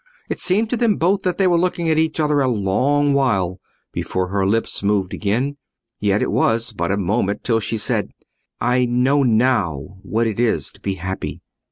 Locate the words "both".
0.95-1.21